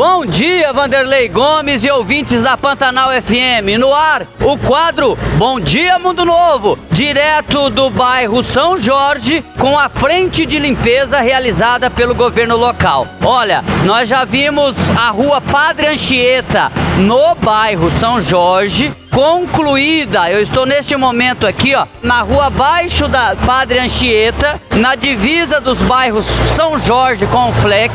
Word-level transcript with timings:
Bom 0.00 0.24
dia, 0.24 0.72
Vanderlei 0.72 1.28
Gomes 1.28 1.84
e 1.84 1.90
ouvintes 1.90 2.42
da 2.42 2.56
Pantanal 2.56 3.10
FM. 3.10 3.78
No 3.78 3.92
ar, 3.94 4.26
o 4.40 4.56
quadro 4.56 5.14
Bom 5.36 5.60
Dia 5.60 5.98
Mundo 5.98 6.24
Novo, 6.24 6.78
direto 6.90 7.68
do 7.68 7.90
bairro 7.90 8.42
São 8.42 8.78
Jorge, 8.78 9.44
com 9.58 9.78
a 9.78 9.90
frente 9.90 10.46
de 10.46 10.58
limpeza 10.58 11.20
realizada 11.20 11.90
pelo 11.90 12.14
governo 12.14 12.56
local. 12.56 13.06
Olha, 13.22 13.62
nós 13.84 14.08
já 14.08 14.24
vimos 14.24 14.74
a 14.96 15.10
rua 15.10 15.38
Padre 15.38 15.88
Anchieta 15.88 16.72
no 17.00 17.34
bairro 17.34 17.90
São 17.90 18.20
Jorge 18.20 18.92
concluída. 19.10 20.30
Eu 20.30 20.40
estou 20.40 20.66
neste 20.66 20.94
momento 20.96 21.46
aqui, 21.46 21.74
ó, 21.74 21.86
na 22.02 22.20
rua 22.20 22.46
abaixo 22.46 23.08
da 23.08 23.34
Padre 23.46 23.78
Anchieta, 23.78 24.60
na 24.76 24.94
divisa 24.94 25.60
dos 25.60 25.82
bairros 25.82 26.26
São 26.54 26.78
Jorge 26.78 27.26
com 27.26 27.48
o 27.48 27.52
Fleck. 27.54 27.94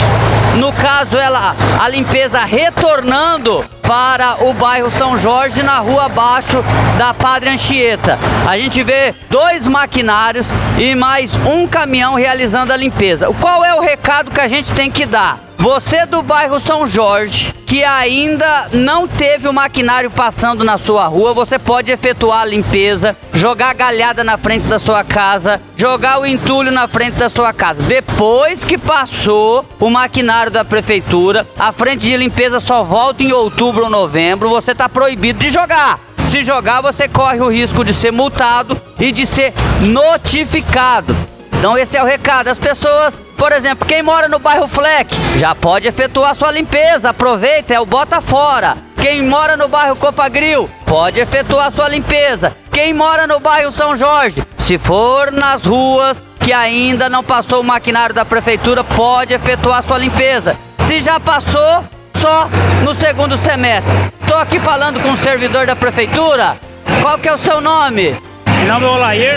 No 0.58 0.74
caso, 0.74 1.18
ela 1.18 1.56
a 1.80 1.88
limpeza 1.88 2.44
retornando 2.44 3.64
para 3.88 4.44
o 4.44 4.54
bairro 4.54 4.92
São 4.92 5.18
Jorge, 5.18 5.62
na 5.62 5.80
rua 5.80 6.06
abaixo 6.06 6.64
da 6.98 7.14
Padre 7.14 7.50
Anchieta. 7.50 8.18
A 8.48 8.58
gente 8.58 8.82
vê 8.84 9.14
dois 9.30 9.68
maquinários 9.68 10.48
e 10.78 10.96
mais 10.96 11.34
um 11.46 11.68
caminhão 11.68 12.16
realizando 12.16 12.74
a 12.74 12.78
limpeza. 12.78 13.28
Qual 13.40 13.64
é 13.64 13.74
o 13.76 13.82
recado 13.82 14.32
que 14.32 14.42
a 14.42 14.48
gente 14.48 14.72
tem 14.74 14.90
que 14.90 15.06
dar? 15.06 15.40
Você 15.58 16.06
do 16.06 16.22
bairro 16.22 16.60
São 16.60 16.86
Jorge, 16.86 17.54
que 17.66 17.84
ainda 17.84 18.70
não 18.72 19.08
teve 19.08 19.48
o 19.48 19.54
maquinário 19.54 20.12
passando 20.12 20.64
na 20.64 20.78
sua 20.78 21.08
rua, 21.08 21.34
você 21.34 21.58
pode 21.58 21.92
efetuar 21.92 22.42
a 22.42 22.46
limpeza, 22.46 23.18
jogar 23.34 23.74
galhada 23.74 24.24
na 24.24 24.38
frente 24.38 24.68
da 24.68 24.78
sua 24.78 25.04
casa, 25.04 25.60
jogar 25.76 26.22
o 26.22 26.26
entulho 26.26 26.72
na 26.72 26.88
frente 26.88 27.16
da 27.16 27.30
sua 27.30 27.52
casa. 27.52 27.82
Depois 27.82 28.64
que 28.64 28.78
passou 28.78 29.66
o 29.80 29.90
maquinário 29.90 30.52
da 30.52 30.64
prefeitura, 30.64 31.48
a 31.58 31.72
frente 31.72 32.02
de 32.02 32.16
limpeza 32.16 32.60
só 32.60 32.84
volta 32.84 33.24
em 33.24 33.32
outubro 33.32 33.75
ou 33.84 33.90
novembro, 33.90 34.50
você 34.50 34.72
está 34.72 34.88
proibido 34.88 35.40
de 35.40 35.50
jogar. 35.50 36.00
Se 36.26 36.44
jogar, 36.44 36.82
você 36.82 37.08
corre 37.08 37.40
o 37.40 37.50
risco 37.50 37.84
de 37.84 37.94
ser 37.94 38.12
multado 38.12 38.80
e 39.00 39.12
de 39.12 39.26
ser 39.26 39.54
notificado. 39.82 41.16
Então 41.54 41.78
esse 41.78 41.98
é 41.98 42.04
o 42.04 42.06
recado. 42.06 42.50
As 42.50 42.60
pessoas, 42.60 43.18
por 43.38 43.52
exemplo, 43.52 43.88
quem 43.88 44.04
mora 44.04 44.28
no 44.28 44.40
bairro 44.40 44.68
Fleck, 44.68 45.16
já 45.38 45.56
pode 45.56 45.88
efetuar 45.88 46.36
sua 46.36 46.52
limpeza. 46.52 47.10
Aproveita, 47.10 47.74
é 47.74 47.80
o 47.80 47.86
bota 47.86 48.22
fora. 48.22 48.78
Quem 49.02 49.24
mora 49.24 49.56
no 49.56 49.68
bairro 49.68 49.96
Copagril, 49.96 50.70
pode 50.86 51.20
efetuar 51.20 51.72
sua 51.72 51.88
limpeza. 51.88 52.56
Quem 52.72 52.94
mora 52.94 53.28
no 53.28 53.40
bairro 53.40 53.72
São 53.72 53.96
Jorge, 53.96 54.44
se 54.58 54.78
for 54.78 55.32
nas 55.32 55.64
ruas 55.64 56.24
que 56.40 56.52
ainda 56.52 57.08
não 57.10 57.24
passou 57.24 57.62
o 57.62 57.64
maquinário 57.64 58.14
da 58.14 58.26
prefeitura, 58.26 58.84
pode 58.84 59.34
efetuar 59.34 59.82
sua 59.84 59.98
limpeza. 59.98 60.58
Se 60.80 61.02
já 61.02 61.20
passou, 61.20 61.84
só 62.26 62.50
no 62.84 62.96
segundo 62.96 63.38
semestre. 63.38 63.94
Estou 64.20 64.38
aqui 64.38 64.60
falando 64.60 65.00
com 65.00 65.12
o 65.12 65.18
servidor 65.18 65.68
da 65.68 65.76
prefeitura. 65.76 66.56
Qual 67.00 67.20
que 67.20 67.30
é 67.30 67.34
o 67.34 67.38
seu 67.38 67.62
nome? 67.62 68.16
Meu 68.64 68.74
nome 68.74 68.86
é 68.86 68.90
Olair. 68.90 69.36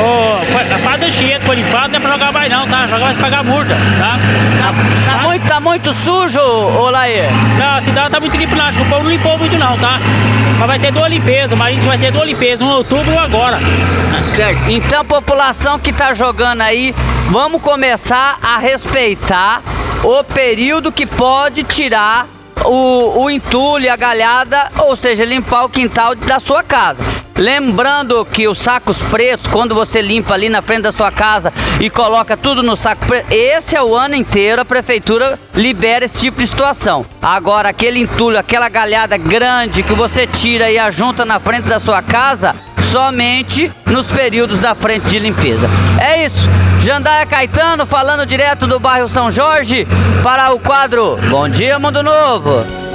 Oh, 0.00 0.78
faz 0.84 1.02
o 1.02 1.10
chiete 1.10 1.44
por 1.44 1.56
limpar, 1.56 1.88
não 1.88 1.96
é 1.96 2.00
pra 2.00 2.12
jogar 2.12 2.30
mais 2.30 2.52
não, 2.52 2.64
tá? 2.68 2.86
Jogar 2.86 3.06
vai 3.06 3.14
pagar 3.16 3.42
multa, 3.42 3.74
tá? 3.98 4.16
Tá, 4.60 5.12
tá, 5.12 5.22
muito, 5.26 5.48
tá 5.48 5.60
muito 5.60 5.92
sujo, 5.92 6.38
Olair? 6.38 7.24
Não, 7.58 7.76
a 7.76 7.80
cidade 7.80 8.10
tá 8.10 8.20
muito 8.20 8.36
limpa, 8.36 8.54
o 8.54 8.84
povo 8.88 9.02
não 9.02 9.10
limpou 9.10 9.36
muito 9.36 9.58
não, 9.58 9.76
tá? 9.76 9.98
Mas 10.60 10.68
vai 10.68 10.78
ter 10.78 10.92
duas 10.92 11.10
limpezas, 11.10 11.58
mas 11.58 11.76
isso 11.76 11.86
vai 11.86 11.98
ter 11.98 12.12
duas 12.12 12.28
limpezas, 12.28 12.60
um 12.60 12.70
em 12.70 12.74
outubro 12.74 13.14
ou 13.14 13.18
agora. 13.18 13.58
Certo. 14.36 14.60
Então, 14.68 15.04
população 15.04 15.76
que 15.76 15.92
tá 15.92 16.14
jogando 16.14 16.60
aí, 16.60 16.94
vamos 17.30 17.60
começar 17.60 18.38
a 18.40 18.58
respeitar 18.58 19.60
o 20.02 20.22
período 20.24 20.92
que 20.92 21.06
pode 21.06 21.62
tirar 21.64 22.26
o, 22.64 23.22
o 23.22 23.30
entulho, 23.30 23.92
a 23.92 23.96
galhada, 23.96 24.70
ou 24.78 24.96
seja, 24.96 25.24
limpar 25.24 25.64
o 25.64 25.68
quintal 25.68 26.14
da 26.14 26.40
sua 26.40 26.62
casa. 26.62 27.02
Lembrando 27.36 28.24
que 28.24 28.48
os 28.48 28.58
sacos 28.58 28.98
pretos, 29.00 29.46
quando 29.46 29.72
você 29.72 30.02
limpa 30.02 30.34
ali 30.34 30.48
na 30.48 30.60
frente 30.60 30.82
da 30.82 30.90
sua 30.90 31.12
casa 31.12 31.52
e 31.78 31.88
coloca 31.88 32.36
tudo 32.36 32.64
no 32.64 32.74
saco 32.74 33.06
preto, 33.06 33.30
esse 33.30 33.76
é 33.76 33.82
o 33.82 33.94
ano 33.94 34.16
inteiro 34.16 34.60
a 34.60 34.64
prefeitura 34.64 35.38
libera 35.54 36.04
esse 36.04 36.18
tipo 36.18 36.40
de 36.40 36.46
situação. 36.48 37.06
Agora, 37.22 37.68
aquele 37.68 38.00
entulho, 38.00 38.38
aquela 38.38 38.68
galhada 38.68 39.16
grande 39.16 39.84
que 39.84 39.94
você 39.94 40.26
tira 40.26 40.68
e 40.68 40.78
ajunta 40.78 41.24
na 41.24 41.38
frente 41.38 41.68
da 41.68 41.78
sua 41.78 42.02
casa, 42.02 42.56
somente 42.90 43.70
nos 43.86 44.08
períodos 44.08 44.58
da 44.58 44.74
frente 44.74 45.06
de 45.06 45.20
limpeza. 45.20 45.68
É 46.00 46.24
isso. 46.24 46.57
Jandaia 46.88 47.26
Caetano 47.26 47.84
falando 47.84 48.24
direto 48.24 48.66
do 48.66 48.80
bairro 48.80 49.10
São 49.10 49.30
Jorge 49.30 49.86
para 50.22 50.52
o 50.52 50.58
quadro 50.58 51.18
Bom 51.28 51.46
Dia 51.46 51.78
Mundo 51.78 52.02
Novo. 52.02 52.87